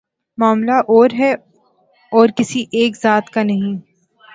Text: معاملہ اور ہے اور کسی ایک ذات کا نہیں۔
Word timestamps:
معاملہ 0.37 0.77
اور 0.87 1.09
ہے 1.19 1.31
اور 2.11 2.27
کسی 2.35 2.65
ایک 2.71 2.95
ذات 3.01 3.29
کا 3.29 3.43
نہیں۔ 3.43 3.79